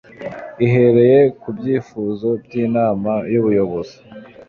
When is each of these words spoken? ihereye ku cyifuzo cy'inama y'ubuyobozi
ihereye 0.65 1.19
ku 1.39 1.47
cyifuzo 1.61 2.29
cy'inama 2.47 3.11
y'ubuyobozi 3.33 3.97